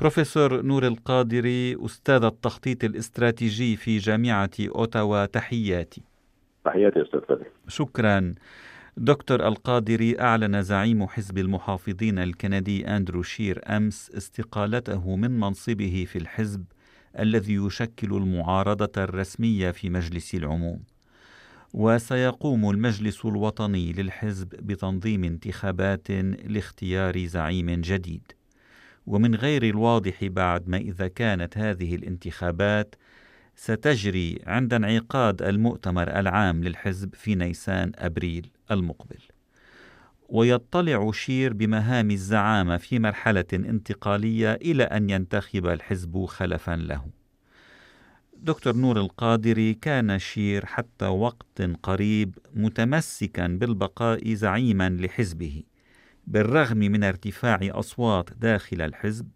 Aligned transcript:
بروفيسور 0.00 0.62
نور 0.62 0.86
القادري 0.86 1.84
أستاذ 1.84 2.24
التخطيط 2.24 2.84
الاستراتيجي 2.84 3.76
في 3.76 3.98
جامعة 3.98 4.50
أوتاوا 4.60 5.26
تحياتي. 5.26 6.02
تحياتي 6.64 7.02
أستاذ 7.02 7.20
فادي. 7.28 7.44
شكرا. 7.68 8.34
دكتور 8.96 9.48
القادري 9.48 10.20
أعلن 10.20 10.62
زعيم 10.62 11.06
حزب 11.06 11.38
المحافظين 11.38 12.18
الكندي 12.18 12.86
أندرو 12.86 13.22
شير 13.22 13.60
أمس 13.76 14.10
استقالته 14.16 15.16
من 15.16 15.40
منصبه 15.40 16.06
في 16.08 16.18
الحزب 16.18 16.64
الذي 17.18 17.54
يشكل 17.54 18.16
المعارضة 18.16 19.02
الرسمية 19.02 19.70
في 19.70 19.90
مجلس 19.90 20.34
العموم. 20.34 20.80
وسيقوم 21.74 22.70
المجلس 22.70 23.24
الوطني 23.24 23.92
للحزب 23.92 24.48
بتنظيم 24.48 25.24
انتخابات 25.24 26.10
لاختيار 26.46 27.26
زعيم 27.26 27.70
جديد. 27.70 28.37
ومن 29.08 29.34
غير 29.34 29.62
الواضح 29.62 30.24
بعد 30.24 30.68
ما 30.68 30.76
إذا 30.76 31.08
كانت 31.08 31.58
هذه 31.58 31.94
الانتخابات 31.94 32.94
ستجري 33.56 34.38
عند 34.46 34.74
انعقاد 34.74 35.42
المؤتمر 35.42 36.18
العام 36.18 36.64
للحزب 36.64 37.14
في 37.14 37.34
نيسان 37.34 37.92
أبريل 37.94 38.50
المقبل. 38.70 39.18
ويضطلع 40.28 41.10
شير 41.10 41.52
بمهام 41.52 42.10
الزعامة 42.10 42.76
في 42.76 42.98
مرحلة 42.98 43.44
انتقالية 43.52 44.54
إلى 44.54 44.82
أن 44.82 45.10
ينتخب 45.10 45.66
الحزب 45.66 46.24
خلفا 46.24 46.76
له. 46.76 47.06
دكتور 48.36 48.76
نور 48.76 49.00
القادري 49.00 49.74
كان 49.74 50.18
شير 50.18 50.66
حتى 50.66 51.06
وقت 51.06 51.62
قريب 51.82 52.38
متمسكا 52.54 53.46
بالبقاء 53.46 54.34
زعيما 54.34 54.88
لحزبه. 54.88 55.62
بالرغم 56.28 56.78
من 56.78 57.04
ارتفاع 57.04 57.58
أصوات 57.62 58.30
داخل 58.40 58.82
الحزب 58.82 59.28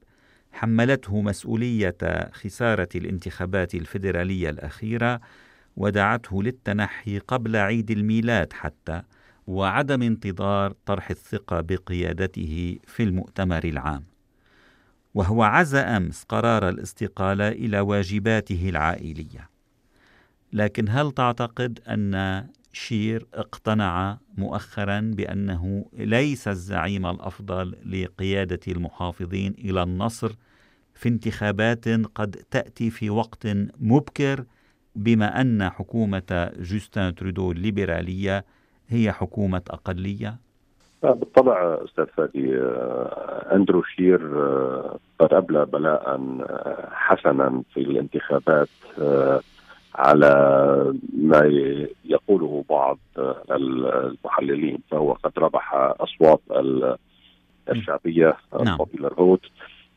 حملته 0.52 1.20
مسؤولية 1.22 1.96
خسارة 2.32 2.88
الانتخابات 2.94 3.74
الفيدرالية 3.74 4.50
الأخيرة 4.50 5.20
ودعته 5.76 6.42
للتنحي 6.42 7.18
قبل 7.18 7.56
عيد 7.56 7.90
الميلاد 7.90 8.52
حتى 8.52 9.02
وعدم 9.46 10.02
انتظار 10.02 10.74
طرح 10.86 11.10
الثقة 11.10 11.60
بقيادته 11.60 12.78
في 12.86 13.02
المؤتمر 13.02 13.64
العام. 13.64 14.02
وهو 15.14 15.42
عزى 15.42 15.78
أمس 15.78 16.24
قرار 16.24 16.68
الاستقالة 16.68 17.48
إلى 17.48 17.80
واجباته 17.80 18.68
العائلية. 18.68 19.50
لكن 20.52 20.88
هل 20.88 21.12
تعتقد 21.12 21.80
أن 21.88 22.14
شير 22.72 23.26
اقتنع 23.34 24.18
مؤخرا 24.38 25.10
بأنه 25.16 25.84
ليس 25.92 26.48
الزعيم 26.48 27.06
الأفضل 27.06 27.76
لقيادة 27.86 28.60
المحافظين 28.68 29.54
إلى 29.58 29.82
النصر 29.82 30.32
في 30.94 31.08
انتخابات 31.08 31.88
قد 32.14 32.30
تأتي 32.50 32.90
في 32.90 33.10
وقت 33.10 33.46
مبكر 33.80 34.44
بما 34.96 35.40
أن 35.40 35.70
حكومة 35.70 36.50
جوستن 36.58 37.14
ترودو 37.14 37.52
الليبرالية 37.52 38.44
هي 38.88 39.12
حكومة 39.12 39.62
أقلية. 39.70 40.36
بالطبع 41.02 41.78
أستاذ 41.84 42.06
فادي 42.06 42.56
آه، 42.58 43.54
أندرو 43.54 43.82
شير 43.82 44.20
آه، 44.20 44.98
قد 45.18 45.34
ابلى 45.34 45.64
بلاء 45.64 46.08
آه، 46.08 46.88
حسنا 46.92 47.62
في 47.74 47.80
الانتخابات 47.80 48.68
على 49.94 50.94
ما 51.16 51.42
يقوله 52.04 52.64
بعض 52.70 52.98
المحللين 53.50 54.78
فهو 54.90 55.12
قد 55.12 55.32
ربح 55.38 55.74
أصوات 55.74 56.40
الشعبية 57.70 58.36
نعم. 58.64 58.78
الفوت 58.94 59.40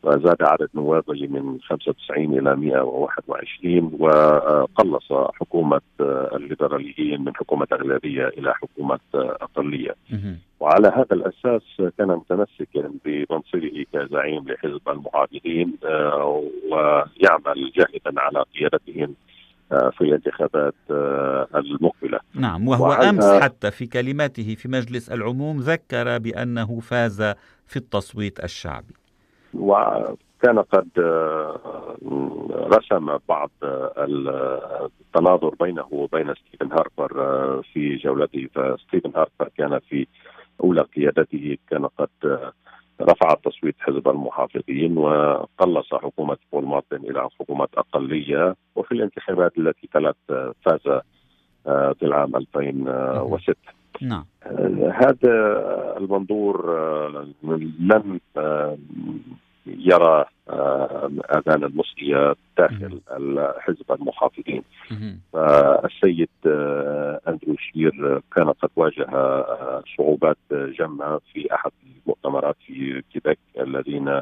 وزاد 0.02 0.42
عدد 0.42 0.68
نوابه 0.74 1.26
من 1.26 1.58
95 1.60 2.38
إلى 2.38 2.56
121 2.56 3.96
وقلص 3.98 5.12
حكومة 5.12 5.80
الليبراليين 6.00 7.20
من 7.24 7.36
حكومة 7.36 7.66
أغلبية 7.72 8.28
إلى 8.28 8.54
حكومة 8.54 9.00
أقلية. 9.14 9.94
وعلى 10.60 10.88
هذا 10.88 11.12
الأساس 11.12 11.62
كان 11.98 12.08
متمسكا 12.08 12.90
بمنصبه 13.04 13.84
كزعيم 13.92 14.44
لحزب 14.48 14.88
المعارضين 14.88 15.72
آه، 15.84 16.44
ويعمل 16.70 17.72
جاهدا 17.76 18.20
على 18.20 18.44
قيادتهم 18.58 19.14
في 19.68 20.00
الانتخابات 20.00 20.74
آه، 20.90 21.48
المقبلة. 21.54 22.20
نعم 22.34 22.68
وهو 22.68 22.92
أمس 22.92 23.24
حتى 23.42 23.70
في 23.70 23.86
كلماته 23.86 24.54
في 24.54 24.68
مجلس 24.68 25.08
العموم 25.08 25.56
ذكر 25.58 26.18
بأنه 26.18 26.80
فاز 26.80 27.22
في 27.66 27.76
التصويت 27.76 28.44
الشعبي. 28.44 28.94
وكان 29.54 30.58
قد 30.58 30.88
آه، 30.98 31.96
رسم 32.72 33.18
بعض 33.28 33.50
التناظر 35.16 35.54
بينه 35.60 35.86
وبين 35.90 36.34
ستيفن 36.34 36.72
هاربر 36.72 37.22
آه، 37.22 37.62
في 37.72 37.96
جولته 37.96 38.48
فستيفن 38.54 39.12
هاربر 39.16 39.50
كان 39.58 39.78
في 39.78 40.06
أولى 40.64 40.80
قيادته 40.80 41.58
كان 41.70 41.86
قد 41.86 42.08
آه، 42.24 42.52
رفع 43.00 43.34
تصويت 43.44 43.74
حزب 43.80 44.08
المحافظين 44.08 44.98
وقلص 44.98 45.94
حكومة 45.94 46.36
بول 46.52 46.64
مارتن 46.66 46.96
إلى 46.96 47.28
حكومه 47.40 47.68
أقلية 47.76 48.56
وفي 48.76 48.92
الانتخابات 48.92 49.58
التي 49.58 49.88
تلت 49.94 50.16
فاز 50.64 51.00
في 51.64 52.02
العام 52.02 52.36
2006 52.36 53.54
نعم. 54.02 54.24
هذا 54.92 55.34
المنظور 55.98 56.70
لم 57.80 58.20
يرى 59.66 60.24
آه، 60.50 61.10
آذان 61.30 61.64
مصغية 61.64 62.34
داخل 62.58 63.00
حزب 63.58 63.92
المحافظين 63.92 64.62
فالسيد 65.32 66.28
آه، 66.46 67.20
أندرو 67.28 67.56
شير 67.56 68.22
كان 68.36 68.50
قد 68.50 68.70
واجه 68.76 69.02
آه، 69.02 69.82
صعوبات 69.96 70.36
جمه 70.50 71.20
في 71.32 71.54
أحد 71.54 71.70
المؤتمرات 72.06 72.56
في 72.66 73.02
كيبك 73.12 73.38
الذين 73.60 74.20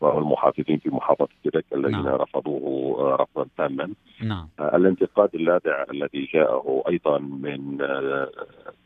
والمحافظين 0.00 0.78
في 0.78 0.90
محافظة 0.90 1.28
كيبك 1.42 1.64
الذين 1.74 2.02
نعم. 2.02 2.14
رفضوه 2.14 3.16
رفضا 3.16 3.46
تاما 3.58 3.90
نعم. 4.22 4.48
الانتقاد 4.60 5.34
اللاذع 5.34 5.84
الذي 5.90 6.28
جاءه 6.34 6.82
أيضا 6.88 7.18
من 7.18 7.78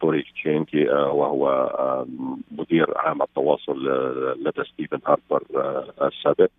كوري 0.01 0.27
تنايك 0.35 0.89
وهو 0.89 2.05
مدير 2.51 2.99
عام 2.99 3.23
التواصل 3.23 3.89
لدى 4.47 4.65
ستيفن 4.73 4.99
هاربر 5.07 5.43
السابق 6.03 6.51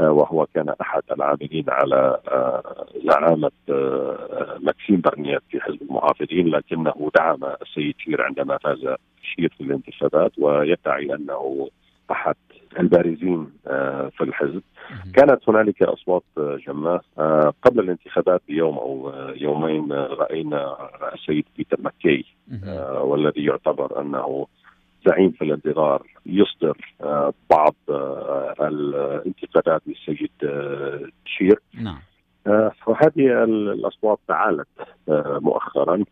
وهو 0.00 0.46
كان 0.54 0.74
أحد 0.80 1.02
العاملين 1.12 1.64
على 1.68 2.18
زعامة 3.04 3.50
ماكسيم 4.60 5.00
برنيات 5.00 5.42
في 5.50 5.60
حزب 5.60 5.82
المحافظين 5.82 6.48
لكنه 6.48 7.10
دعم 7.18 7.44
السيد 7.62 7.94
شير 7.98 8.22
عندما 8.22 8.58
فاز 8.58 8.94
شير 9.22 9.52
في 9.58 9.60
الانتخابات 9.60 10.32
ويدعي 10.38 11.14
أنه 11.14 11.68
احد 12.10 12.34
البارزين 12.80 13.50
آه، 13.66 14.10
في 14.16 14.24
الحزب. 14.24 14.62
كانت 15.14 15.48
هنالك 15.48 15.82
أصوات 15.82 16.22
جمة 16.38 17.02
آه، 17.18 17.52
قبل 17.62 17.80
الانتخابات 17.80 18.42
بيوم 18.48 18.78
أو 18.78 19.12
يومين 19.34 19.92
رأينا 19.92 20.76
السيد 21.14 21.44
بيتر 21.56 21.76
مكاي 21.80 22.24
آه، 22.64 23.02
والذي 23.02 23.44
يعتبر 23.44 24.00
أنه 24.00 24.46
زعيم 25.06 25.30
في 25.30 25.44
الانتظار 25.44 26.06
يصدر 26.26 26.94
بعض 27.50 27.74
الانتقادات 28.60 29.82
للسيد 29.86 30.30
شير. 31.24 31.60
نعم. 31.74 31.98
وهذه 32.86 33.44
الأصوات 33.44 34.18
تعالت 34.28 34.68
مؤخرا. 35.40 36.04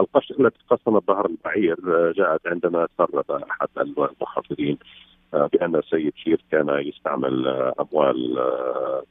القش 0.00 0.30
التي 0.30 0.58
قسمت 0.70 1.06
ظهر 1.06 1.26
البعير 1.26 1.76
جاءت 2.12 2.46
عندما 2.46 2.88
سرب 2.98 3.30
أحد 3.30 3.68
المحافظين 3.78 4.78
بأن 5.52 5.76
السيد 5.76 6.12
شير 6.16 6.44
كان 6.50 6.68
يستعمل 6.68 7.48
أموال 7.80 8.38
آه، 8.38 9.02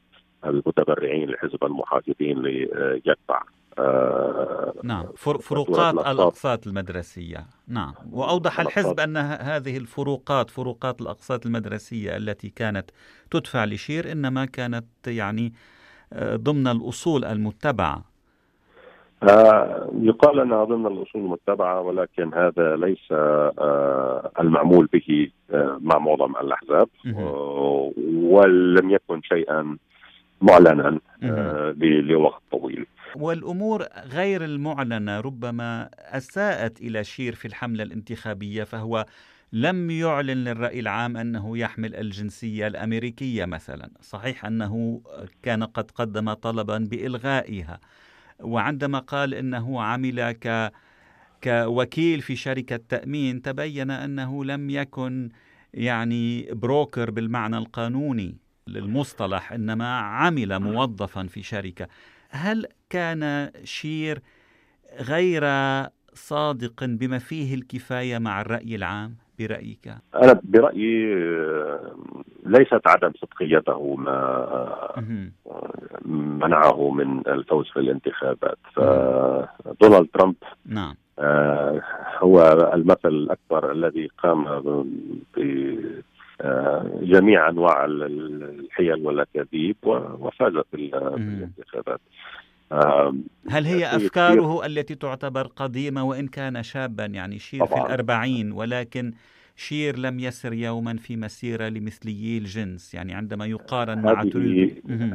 المتبرعين 0.44 1.30
لحزب 1.30 1.64
المحافظين 1.64 2.42
ليدفع 2.42 3.42
آه، 3.78 4.74
نعم 4.82 5.06
فروقات 5.40 5.94
الأقساط. 5.94 6.66
المدرسية. 6.66 7.46
نعم 7.68 7.94
وأوضح 8.12 8.60
الحزب 8.60 9.00
أن 9.00 9.16
هذه 9.16 9.76
الفروقات 9.76 10.50
فروقات 10.50 11.00
الأقساط 11.00 11.46
المدرسية 11.46 12.16
التي 12.16 12.48
كانت 12.48 12.90
تدفع 13.30 13.64
لشير 13.64 14.12
إنما 14.12 14.44
كانت 14.44 14.86
يعني 15.06 15.52
آه، 16.12 16.36
ضمن 16.36 16.66
الأصول 16.66 17.24
المتبعة. 17.24 18.04
آه 19.22 19.90
يقال 20.02 20.40
أنها 20.40 20.64
ضمن 20.64 20.86
الأصول 20.86 21.22
المتبعة 21.22 21.80
ولكن 21.80 22.34
هذا 22.34 22.76
ليس 22.76 23.12
آه 23.12 24.30
المعمول 24.40 24.86
به 24.92 25.28
آه 25.50 25.78
مع 25.80 25.98
معظم 25.98 26.36
الأحزاب 26.36 26.88
ولم 28.22 28.90
يكن 28.90 29.22
شيئا 29.22 29.76
معلنا 30.40 31.00
آه، 31.22 31.74
لوقت 31.80 32.42
طويل. 32.50 32.86
والأمور 33.16 33.82
غير 34.12 34.44
المعلنة 34.44 35.20
ربما 35.20 35.88
أساءت 35.98 36.80
إلى 36.80 37.04
شير 37.04 37.34
في 37.34 37.48
الحملة 37.48 37.82
الانتخابية 37.82 38.64
فهو 38.64 39.04
لم 39.52 39.90
يعلن 39.90 40.44
للرأي 40.44 40.80
العام 40.80 41.16
أنه 41.16 41.58
يحمل 41.58 41.94
الجنسية 41.94 42.66
الأمريكية 42.66 43.44
مثلا. 43.44 43.90
صحيح 44.00 44.44
أنه 44.44 45.00
كان 45.42 45.64
قد 45.64 45.90
قدم 45.90 46.32
طلبا 46.32 46.88
بإلغائها. 46.90 47.80
وعندما 48.40 48.98
قال 48.98 49.34
أنه 49.34 49.82
عمل 49.82 50.32
ك 50.32 50.72
كوكيل 51.44 52.20
في 52.20 52.36
شركة 52.36 52.76
تأمين 52.76 53.42
تبين 53.42 53.90
أنه 53.90 54.44
لم 54.44 54.70
يكن 54.70 55.28
يعني 55.74 56.48
بروكر 56.52 57.10
بالمعنى 57.10 57.58
القانوني 57.58 58.36
للمصطلح 58.66 59.52
إنما 59.52 59.98
عمل 59.98 60.58
موظفا 60.58 61.26
في 61.26 61.42
شركة. 61.42 61.88
هل 62.30 62.66
كان 62.90 63.50
شير 63.64 64.22
غير 65.00 65.42
صادق 66.14 66.84
بما 66.84 67.18
فيه 67.18 67.54
الكفاية 67.54 68.18
مع 68.18 68.40
الرأي 68.40 68.74
العام؟ 68.74 69.16
برأيك؟ 69.38 69.94
أنا 70.14 70.40
برأيي 70.44 71.14
آه، 71.14 71.94
ليست 72.46 72.80
عدم 72.86 73.12
صدقيته 73.20 73.94
ما 73.96 75.02
منعه 76.40 76.90
من 76.90 77.28
الفوز 77.28 77.66
في 77.66 77.80
الانتخابات. 77.80 78.58
فدونالد 78.74 80.08
ترامب 80.14 80.34
نعم. 80.66 80.94
آه، 81.18 81.82
هو 82.18 82.70
المثل 82.74 83.08
الأكبر 83.08 83.72
الذي 83.72 84.10
قام 84.18 84.44
ب 85.36 85.76
آه، 86.40 86.90
جميع 87.02 87.48
أنواع 87.48 87.84
الحيل 87.84 89.06
والأكاذيب 89.06 89.76
وفاز 90.20 90.52
في 90.52 90.76
الانتخابات. 90.76 92.00
هل 93.50 93.66
هي 93.66 93.96
أفكاره 93.96 94.66
التي 94.66 94.94
تعتبر 94.94 95.46
قديمة 95.46 96.04
وإن 96.04 96.28
كان 96.28 96.62
شابا؟ 96.62 97.04
يعني 97.04 97.38
شير 97.38 97.66
طبعا. 97.66 97.80
في 97.80 97.86
الأربعين 97.86 98.52
ولكن 98.52 99.12
شير 99.56 99.98
لم 99.98 100.20
يسر 100.20 100.52
يوما 100.52 100.96
في 100.96 101.16
مسيرة 101.16 101.68
لمثليي 101.68 102.38
الجنس. 102.38 102.94
يعني 102.94 103.14
عندما 103.14 103.46
يقارن 103.46 104.02
مع 104.02 104.22
هذه, 104.22 104.72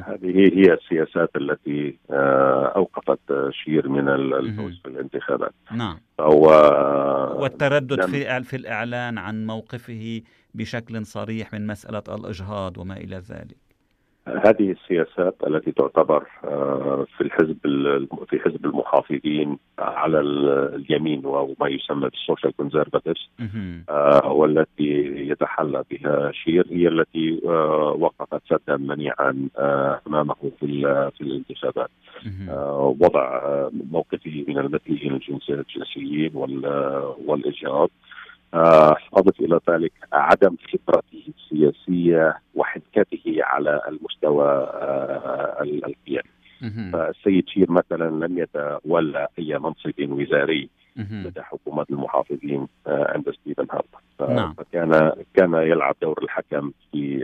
هذه 0.07 0.51
هي 0.53 0.73
السياسات 0.73 1.29
التي 1.35 1.97
آه، 2.11 2.73
أوقفت 2.75 3.19
شير 3.51 3.89
من 3.89 4.09
الفوز 4.09 4.79
في 4.83 4.87
الانتخابات. 4.89 5.53
نعم. 5.71 5.97
فهو 6.17 6.47
والتردد 7.41 8.05
في 8.05 8.43
في 8.43 8.55
الإعلان 8.55 9.17
عن 9.17 9.45
موقفه 9.45 10.21
بشكل 10.53 11.05
صريح 11.05 11.53
من 11.53 11.67
مسألة 11.67 12.03
الإجهاض 12.09 12.77
وما 12.77 12.97
إلى 12.97 13.15
ذلك. 13.15 13.70
هذه 14.37 14.71
السياسات 14.71 15.35
التي 15.47 15.71
تعتبر 15.71 16.27
آه، 16.43 17.05
في 17.17 17.21
الحزب 17.21 17.57
في 18.29 18.39
حزب 18.39 18.65
المحافظين 18.65 19.57
على 19.79 20.19
اليمين 20.75 21.25
وما 21.25 21.67
يسمى 21.67 22.09
بال 22.09 22.21
social 22.21 22.55
conservatives 22.57 23.29
والتي 24.25 24.91
يتحلى 25.29 25.83
بها 25.91 26.31
شير 26.31 26.67
هي 26.69 26.87
التي 26.87 27.41
آه، 27.45 27.97
وقفت 27.99 28.41
سدا 28.49 28.77
منيعا 28.77 29.47
آه، 29.57 30.01
أمامه 30.07 30.35
في 30.59 30.81
في 31.17 31.21
الانتخابات. 31.21 31.89
وضع 33.01 33.41
موقفه 33.91 34.45
من 34.47 34.57
المثليين 34.57 35.19
الجنسيين 35.49 36.31
والإجهاض. 37.25 37.89
آه، 38.53 38.95
أضف 39.13 39.39
إلى 39.39 39.59
ذلك 39.69 39.91
عدم 40.13 40.55
خبرته 40.73 41.23
السياسية 41.37 42.39
وحنكته 42.55 43.37
على 43.39 43.81
المستوى 43.87 44.47
آه، 44.47 45.57
القيادي. 45.63 46.29
فالسيد 46.93 47.49
شير 47.49 47.71
مثلا 47.71 48.25
لم 48.25 48.37
يتولى 48.37 49.27
أي 49.39 49.59
منصب 49.59 49.93
وزاري 49.99 50.69
لدى 50.97 51.41
حكومة 51.41 51.85
المحافظين 51.91 52.67
آه، 52.87 53.11
عند 53.13 53.31
ستيفن 53.31 53.67
هاربر 53.71 54.33
نعم. 54.35 54.53
فكان 54.53 55.11
كان 55.33 55.53
يلعب 55.53 55.95
دور 56.01 56.23
الحكم 56.23 56.71
في 56.91 57.23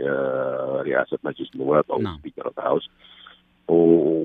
رئاسة 0.86 1.18
مجلس 1.24 1.50
النواب 1.54 1.84
أو 1.90 1.98
نعم. 1.98 2.18
speaker 2.18 2.52
ال 2.58 2.63
house 2.63 2.90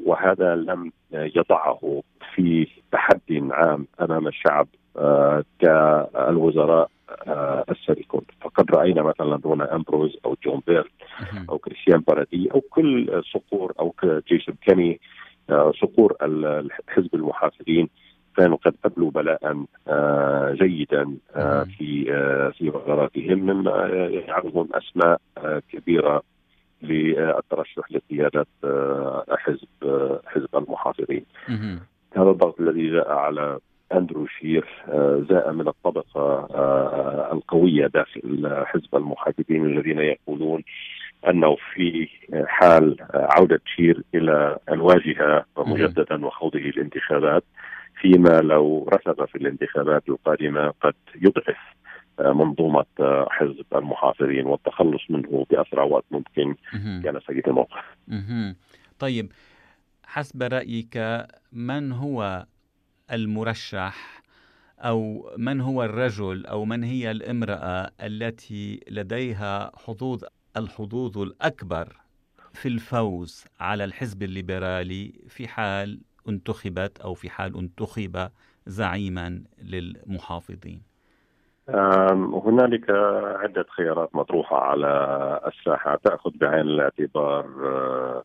وهذا 0.06 0.56
لم 0.56 0.92
يضعه 1.12 2.04
في 2.36 2.68
تحدي 2.92 3.44
عام 3.52 3.88
أمام 4.02 4.28
الشعب 4.28 4.68
كالوزراء 5.60 6.90
آه، 7.28 7.66
السابقون 7.69 8.22
فقد 8.42 8.72
رأينا 8.72 9.01
مثلا 9.01 9.40
رونا 9.45 9.75
أمبروز 9.75 10.18
أو 10.25 10.36
جون 10.44 10.62
بيرد 10.68 10.92
أو 11.50 11.57
كريستيان 11.57 12.00
بارادي 12.00 12.51
أو 12.51 12.62
كل 12.62 13.24
صقور 13.34 13.74
أو 13.80 13.95
جيسون 14.28 14.56
كيني 14.66 15.00
آه، 15.50 15.72
صقور 15.81 16.16
حزب 16.88 17.16
المحافظين 17.16 17.90
كانوا 18.38 18.57
قد 18.57 18.75
أبلوا 18.86 19.12
بلاء 19.12 19.66
آه، 19.88 20.51
جيدا 20.51 21.18
في 21.78 22.06
في 22.57 22.69
وزاراتهم 22.69 23.39
مما 23.39 23.89
يجعلهم 24.12 24.69
أسماء 24.74 25.22
كبيرة 25.72 26.24
للترشح 26.81 27.92
لقيادة 27.92 28.46
حزب 29.30 29.68
حزب 30.25 30.56
المحافظين. 30.56 31.25
هذا 32.16 32.30
الضغط 32.30 32.62
الذي 32.62 32.92
جاء 32.92 33.12
على 33.12 33.60
أندرو 33.98 34.28
شير 34.28 34.66
جاء 35.30 35.51
من 35.51 35.68
الطبقة 35.68 36.48
آه، 36.56 37.30
القوية 37.34 37.88
داخل 37.88 38.63
حزب 38.66 38.95
المحافظين 38.95 39.66
الذين 39.66 40.00
يقولون 40.00 40.63
أنه 41.30 41.57
في 41.74 42.07
حال 42.45 42.98
عودة 43.13 43.62
شير 43.75 44.04
إلى 44.16 44.57
الواجهة 44.72 45.45
مجددا 45.57 46.25
وخوضه 46.25 46.60
الانتخابات 46.60 47.44
فيما 48.01 48.42
لو 48.42 48.90
رسب 48.94 49.25
في 49.25 49.36
الانتخابات 49.36 50.10
القادمة 50.10 50.74
قد 50.81 50.94
يضعف 51.16 51.57
منظومة 52.19 52.86
حزب 53.30 53.66
المحافظين 53.75 54.46
والتخلص 54.46 55.01
منه 55.10 55.46
بأسرع 55.50 55.84
وقت 55.84 56.06
ممكن 56.12 56.56
كان 57.04 57.19
سيد 57.28 57.48
الموقف. 57.48 57.84
طيب 59.00 59.31
حسب 60.06 60.44
رأيك 60.44 61.25
من 61.54 61.92
هو 61.92 62.46
المرشح 63.13 64.24
أو 64.80 65.30
من 65.38 65.62
هو 65.62 65.83
الرجل 65.83 66.45
أو 66.45 66.65
من 66.65 66.83
هي 66.83 67.12
الامرأة 67.12 67.89
التي 68.01 68.80
لديها 68.89 69.71
حظوظ 69.75 70.24
الحظوظ 70.57 71.18
الأكبر 71.18 71.88
في 72.54 72.68
الفوز 72.68 73.45
على 73.60 73.83
الحزب 73.83 74.24
الليبرالي 74.24 75.13
في 75.27 75.48
حال 75.48 76.00
انتخبت 76.30 77.00
أو 77.00 77.13
في 77.13 77.30
حال 77.30 77.57
انتخب 77.57 78.30
زعيما 78.65 79.44
للمحافظين؟ 79.63 80.81
هنالك 82.45 82.89
عدة 83.39 83.65
خيارات 83.69 84.15
مطروحة 84.15 84.57
على 84.57 84.89
الساحة. 85.48 85.95
تأخذ 86.04 86.31
بعين 86.36 86.62
الاعتبار 86.62 87.45
آه، 87.45 88.24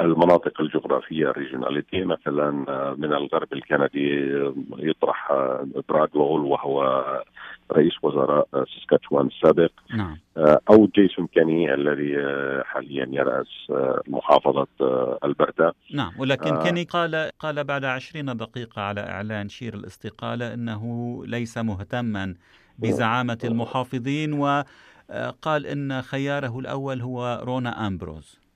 المناطق 0.00 0.60
الجغرافية 0.60 1.30
الريجوناليتي 1.30 2.04
مثلا 2.04 2.64
آه، 2.68 2.94
من 2.98 3.12
الغرب 3.12 3.52
الكندي 3.52 4.36
آه، 4.36 4.54
يطرح 4.78 5.32
براغلول 5.88 6.40
آه، 6.40 6.44
وهو 6.44 7.04
رئيس 7.72 7.92
وزراء 8.02 8.48
ساسكاتشوان 8.52 9.26
السابق. 9.26 9.70
نعم. 9.94 10.16
أو 10.70 10.86
جيسون 10.94 11.26
كيني 11.26 11.74
الذي 11.74 12.16
حاليا 12.64 13.08
يرأس 13.12 13.72
محافظة 14.08 14.66
البرتا 15.24 15.72
نعم 15.94 16.12
ولكن 16.18 16.54
آه 16.54 16.62
كيني 16.62 16.84
قال 16.84 17.30
قال 17.38 17.64
بعد 17.64 17.84
عشرين 17.84 18.36
دقيقة 18.36 18.82
على 18.82 19.00
إعلان 19.00 19.48
شير 19.48 19.74
الاستقالة 19.74 20.54
أنه 20.54 21.22
ليس 21.26 21.58
مهتما 21.58 22.34
بزعامة 22.78 23.38
المحافظين 23.44 24.32
وقال 24.32 25.66
أن 25.66 26.02
خياره 26.02 26.58
الأول 26.58 27.00
هو 27.00 27.42
رونا 27.44 27.86
أمبروز. 27.86 28.47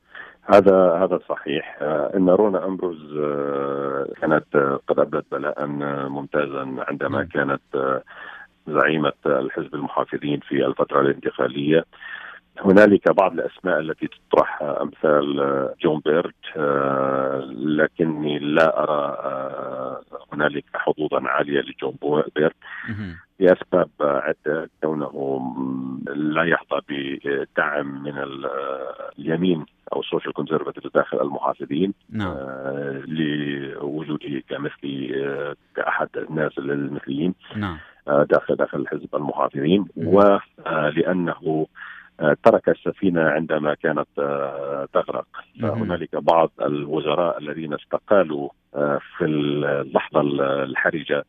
هذا 0.45 0.93
هذا 0.93 1.21
صحيح. 1.29 1.79
آه، 1.83 2.13
إن 2.17 2.29
رونا 2.29 2.67
أمبروز 2.67 3.17
آه، 3.19 4.07
كانت 4.21 4.57
آه، 4.57 4.81
قد 4.89 4.99
أبلت 4.99 5.25
بلاء 5.33 5.67
ممتازا 6.09 6.77
عندما 6.89 7.19
نعم. 7.19 7.27
كانت 7.27 8.03
زعيمة 8.69 9.13
الحزب 9.27 9.75
المحافظين 9.75 10.41
في 10.41 10.67
الفترة 10.67 11.01
الانتقالية. 11.01 11.85
هنالك 12.65 13.11
بعض 13.11 13.33
الأسماء 13.33 13.81
التي 13.81 14.09
تطرح 14.09 14.63
أمثال 14.63 15.37
جون 15.83 16.01
بيرت 16.05 16.57
لكني 17.57 18.39
لا 18.39 18.83
أرى 18.83 19.17
هنالك 20.33 20.65
حظوظا 20.75 21.29
عالية 21.29 21.61
لجون 21.61 21.95
بيرت. 22.37 22.57
لأسباب 23.43 23.91
عدة 24.01 24.71
كونه 24.83 25.41
لا 26.15 26.45
يحظى 26.45 26.81
بدعم 26.89 28.03
من 28.03 28.19
كونزرفتيف 30.33 30.95
داخل 30.95 31.21
المحافظين 31.21 31.95
نعم. 32.11 32.37
آه 32.37 33.03
لوجوده 33.07 34.43
كمثلي 34.49 35.27
آه 35.27 35.57
كأحد 35.77 36.09
الناس 36.17 36.59
المثليين 36.59 37.35
نعم. 37.57 37.79
آه 38.09 38.27
داخل 38.31 38.57
داخل 38.57 38.89
حزب 38.89 39.15
المحافظين 39.15 39.85
ولأنه 39.97 41.67
آه 42.21 42.37
ترك 42.45 42.69
السفينة 42.69 43.21
عندما 43.21 43.75
كانت 43.75 44.09
آه، 44.19 44.89
تغرق 44.93 45.27
فهنالك 45.63 46.17
بعض 46.17 46.51
الوزراء 46.63 47.39
الذين 47.39 47.75
استقالوا 47.75 48.49
آه، 48.75 49.01
في 49.19 49.25
اللحظة 49.25 50.21
الحرجة 50.63 51.25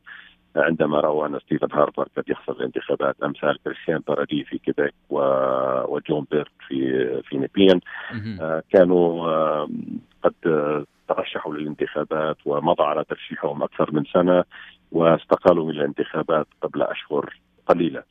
عندما 0.56 1.00
رأوا 1.00 1.26
أن 1.26 1.38
ستيفن 1.38 1.68
هاربر 1.72 2.08
قد 2.16 2.24
يخسر 2.28 2.52
الانتخابات 2.52 3.16
أمثال 3.22 3.58
كريستيان 3.64 4.00
بارادي 4.08 4.44
في 4.44 4.58
كيبيك 4.58 4.94
وجون 5.10 6.26
بيرد 6.30 6.50
في 6.68 7.22
في 7.22 7.38
نيبين 7.38 7.80
كانوا 8.72 9.66
قد 10.22 10.34
ترشحوا 11.08 11.54
للانتخابات 11.54 12.36
ومضى 12.46 12.82
على 12.82 13.04
ترشيحهم 13.04 13.62
أكثر 13.62 13.92
من 13.92 14.04
سنة 14.04 14.44
واستقالوا 14.92 15.64
من 15.64 15.70
الانتخابات 15.70 16.46
قبل 16.62 16.82
أشهر 16.82 17.34
قليلة. 17.66 18.02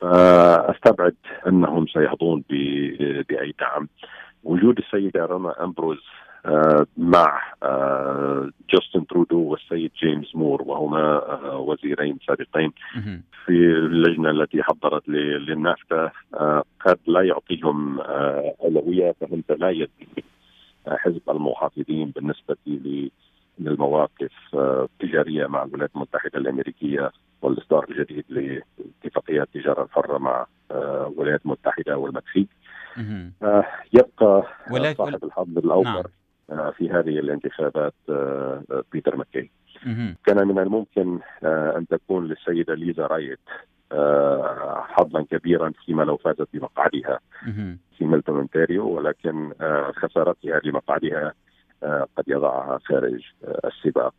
فأستبعد 0.00 1.14
أنهم 1.46 1.86
سيحظون 1.86 2.44
بأي 3.28 3.54
دعم. 3.60 3.88
وجود 4.44 4.78
السيدة 4.78 5.24
رونا 5.24 5.64
أمبروز 5.64 5.98
آه، 5.98 6.25
مع 6.96 7.42
آه، 7.62 8.50
جاستن 8.70 9.06
ترودو 9.06 9.38
والسيد 9.38 9.90
جيمس 10.02 10.36
مور 10.36 10.62
وهما 10.62 10.98
آه، 10.98 11.58
وزيرين 11.58 12.18
سابقين 12.26 12.72
في 13.44 13.52
اللجنة 13.52 14.30
التي 14.30 14.62
حضرت 14.62 15.08
للنافتا. 15.08 16.10
قد 16.80 16.98
لا 17.06 17.22
يعطيهم 17.22 18.00
أولوية 18.60 19.14
فهم 19.20 19.42
tried 19.48 19.90
حزب 20.88 21.20
المحافظين 21.30 22.10
بالنسبة 22.10 22.56
للمواقف 23.58 24.32
التجارية 24.54 25.46
مع 25.46 25.62
الولايات 25.62 25.90
المتحدة 25.96 26.38
الأمريكية 26.38 27.10
والإصدار 27.42 27.86
الجديد 27.90 28.24
لاتفاقيات 28.28 29.48
التجارة 29.56 29.82
الحرة 29.84 30.18
مع 30.18 30.46
الولايات 30.70 31.40
المتحدة 31.44 31.96
والمكسيك. 31.98 32.48
يبقى 33.92 34.42
صاحب 34.96 35.24
الحظ 35.24 35.58
الأوفر. 35.58 35.90
نعم. 35.90 36.02
آه، 36.50 36.70
في 36.70 36.90
هذه 36.90 37.18
الانتخابات 37.18 37.94
آه، 38.08 38.62
آه، 38.70 38.84
بيتر 38.92 39.16
ماكي 39.16 39.50
كان 40.26 40.48
من 40.48 40.58
الممكن 40.58 41.18
أن 41.44 41.86
تكون 41.86 42.26
للسيدة 42.26 42.74
ليسا 42.74 43.06
رايت 43.06 43.38
حظا 44.94 45.22
كبيرا 45.30 45.72
فيما 45.84 46.02
لو 46.02 46.16
فازت 46.16 46.48
بمقعدها 46.52 47.18
في 47.98 48.04
ميلتون 48.04 48.36
أونتاريو 48.36 48.88
ولكن 48.88 49.52
خسارتها 49.96 50.60
لمقعدها 50.64 51.32
قد 52.16 52.24
يضعها 52.26 52.78
خارج 52.78 53.20
السباق. 53.64 54.14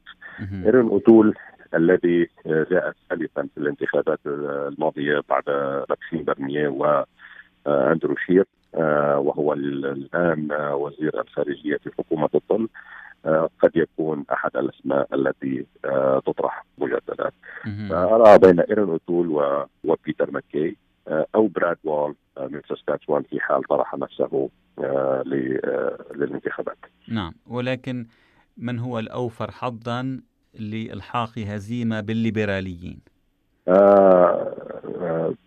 إيرين 0.66 0.88
أوتول 0.88 1.36
الذي 1.74 2.30
جاء 2.46 2.94
ثالثا 3.10 3.48
في 3.56 3.58
الانتخابات 3.58 4.20
الماضية 4.26 5.22
بعد 5.30 5.44
ماكسيم 5.90 6.24
برنيه 6.24 6.68
واندرو 6.68 8.16
شير 8.16 8.42
آه، 8.42 8.57
وهو 9.18 9.54
الآن 9.54 10.48
وزير 10.52 11.22
الخارجية 11.22 11.78
في 11.78 11.92
حكومة 11.98 12.30
الظل 12.36 12.68
آه، 13.26 13.50
قد 13.60 13.72
يكون 13.76 14.24
أحد 14.34 14.58
الأسماء 14.58 15.16
التي 15.16 15.66
آه، 15.86 16.22
تطرح 16.26 16.66
مجددا 16.78 17.32
ارى 17.92 18.38
بين 18.40 18.60
إيرين 18.60 18.90
أوتول 18.90 19.28
وبيتر 19.84 20.32
ماكي 20.32 20.78
أو 21.36 21.48
براد 21.48 21.78
وال 21.84 22.14
من 22.40 22.62
ساسكاتشوان 22.70 23.24
في 23.24 23.40
حال 23.40 23.64
طرح 23.64 23.96
نفسه 23.96 24.50
للانتخابات. 26.16 26.78
نعم 27.08 27.34
ولكن 27.48 28.06
من 28.58 28.80
هو 28.80 29.00
الأوفر 29.00 29.52
حظا 29.52 30.22
لإلحاق 30.60 31.40
هزيمة 31.40 32.02
بالليبراليين؟ 32.02 33.00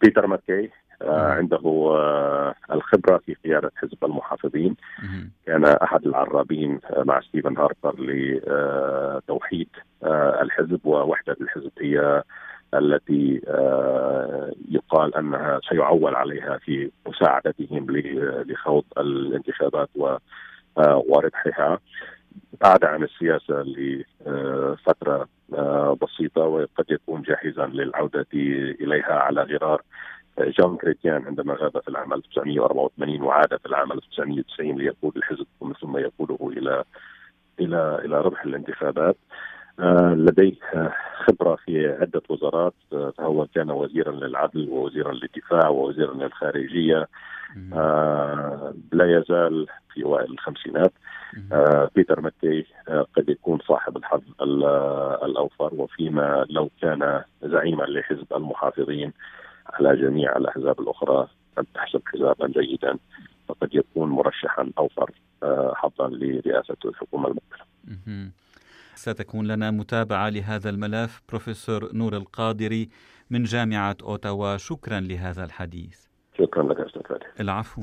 بيتر 0.03 0.27
ماكي 0.27 0.71
عنده 1.03 1.61
آه، 1.67 2.55
الخبرة 2.73 3.19
في 3.19 3.35
قياده 3.35 3.73
حزب 3.77 4.05
المحافظين. 4.05 4.77
كان 5.47 5.65
أحد 5.65 6.07
العرابين 6.07 6.81
آه، 6.91 7.03
مع 7.03 7.21
ستيفن 7.21 7.57
هاربر 7.57 7.95
لتوحيد 8.01 9.69
آه، 10.05 10.43
الحزب 10.43 10.81
ووحدة 10.85 11.37
الحزب 11.41 11.71
هي 11.81 12.23
التي 12.75 13.41
يقال 14.69 15.15
أنها 15.15 15.61
سيعول 15.69 16.15
عليها 16.15 16.59
في 16.59 16.91
مساعدتهم 17.07 17.87
لخوض 18.47 18.85
الانتخابات 18.99 19.89
وربحها 20.77 21.79
بعد 22.61 22.85
عن 22.85 23.03
السياسة 23.03 23.63
لفتره 23.63 25.29
بسيطة 26.03 26.43
وقد 26.43 26.85
يكون 26.91 27.23
جاهزا 27.23 27.67
للعودة 27.67 28.27
إليها 28.81 29.13
على 29.13 29.43
غرار 29.43 29.83
جون 30.49 30.77
كريتيان 30.77 31.27
عندما 31.27 31.55
غاب 31.55 31.83
في 31.83 31.89
العام 31.89 32.13
1984 32.13 33.23
وعاد 33.23 33.57
في 33.57 33.67
العام 33.67 33.93
1990 33.93 34.79
ليقود 34.79 35.17
الحزب 35.17 35.47
ومن 35.61 35.75
ثم 35.75 35.97
يقوده 35.97 36.39
إلى 36.43 36.85
إلى 37.61 38.01
إلى 38.05 38.21
ربح 38.21 38.45
الانتخابات. 38.45 39.17
آه، 39.81 40.15
لديه 40.15 40.55
خبرة 41.25 41.57
في 41.65 41.89
عدة 42.01 42.23
وزارات. 42.29 42.75
آه، 42.93 43.13
فهو 43.19 43.47
كان 43.55 43.71
وزيرا 43.71 44.13
للعدل 44.13 44.69
ووزيرا 44.69 45.13
للدفاع 45.13 45.69
ووزيرا 45.69 46.15
للخارجية. 46.15 47.09
آه، 47.73 48.75
لا 48.93 49.19
يزال 49.19 49.67
في 49.95 50.05
أوائل 50.05 50.33
الخمسينات. 50.33 50.93
بيتر 51.95 52.21
مكي 52.21 52.67
قد 53.17 53.29
يكون 53.29 53.59
صاحب 53.59 53.97
الحظ 53.97 54.23
الأوفر. 55.23 55.71
وفيما 55.75 56.47
لو 56.51 56.71
كان 56.83 57.23
زعيما 57.43 57.83
لحزب 57.83 58.27
المحافظين 58.37 59.13
على 59.73 59.97
جميع 59.97 60.37
الأحزاب 60.37 60.81
الأخرى 60.81 61.29
أن 61.59 61.65
تحسب 61.75 62.03
حزابا 62.07 62.49
جيدا 62.49 62.99
فقد 63.49 63.75
يكون 63.75 64.09
مرشحا 64.11 64.71
أوفر 64.79 65.11
آه، 65.43 65.73
حظا 65.77 66.09
لرئاسة 66.09 66.77
الحكومة 66.85 67.29
المقبلة. 67.29 68.31
ستكون 68.95 69.47
لنا 69.47 69.71
متابعة 69.71 70.29
لهذا 70.29 70.71
الملف 70.71 71.23
بروفيسور 71.29 71.95
نور 71.95 72.17
القادري 72.17 72.89
من 73.31 73.43
جامعة 73.43 73.97
أوتاوا. 74.03 74.57
شكرا 74.57 75.01
لهذا 75.01 75.45
الحديث. 75.45 76.07
شكرا 76.39 76.63
لك 76.63 76.81
أستاذ 76.81 77.01
العفو. 77.41 77.83